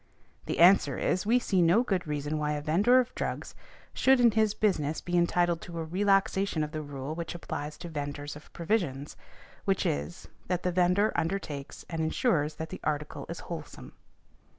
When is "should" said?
3.93-4.19